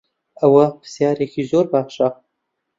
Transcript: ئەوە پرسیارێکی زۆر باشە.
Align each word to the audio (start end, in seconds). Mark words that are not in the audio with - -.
ئەوە 0.39 0.65
پرسیارێکی 0.81 1.43
زۆر 1.51 1.65
باشە. 1.73 2.07